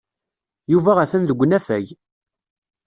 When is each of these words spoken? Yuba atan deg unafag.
Yuba 0.71 0.91
atan 1.03 1.23
deg 1.25 1.39
unafag. 1.43 1.87